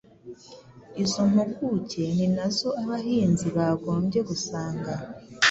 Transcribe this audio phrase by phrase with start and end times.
[1.03, 4.93] Izo mpuguke ni na zo abahinzi bagombye gusanga,